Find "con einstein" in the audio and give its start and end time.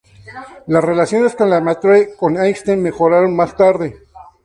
2.19-2.81